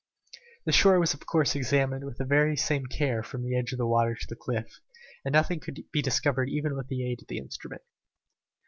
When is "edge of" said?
3.55-3.77